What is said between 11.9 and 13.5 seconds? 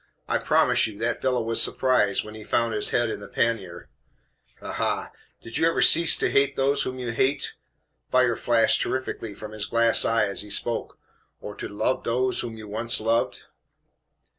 dose whom you once loved?